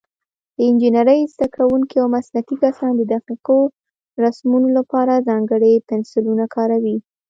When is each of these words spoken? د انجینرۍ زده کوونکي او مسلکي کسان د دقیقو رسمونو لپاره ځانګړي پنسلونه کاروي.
د 0.55 0.57
انجینرۍ 0.69 1.21
زده 1.33 1.47
کوونکي 1.55 1.95
او 2.01 2.07
مسلکي 2.15 2.55
کسان 2.63 2.91
د 2.97 3.01
دقیقو 3.13 3.59
رسمونو 4.23 4.67
لپاره 4.77 5.23
ځانګړي 5.29 5.73
پنسلونه 5.89 6.45
کاروي. 6.55 6.97